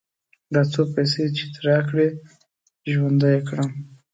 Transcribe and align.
دا 0.53 0.61
څو 0.71 0.81
پيسې 0.93 1.23
چې 1.37 1.43
دې 1.51 1.61
راکړې؛ 1.69 2.07
ژوندی 2.91 3.29
يې 3.35 3.39
کړم. 3.47 3.69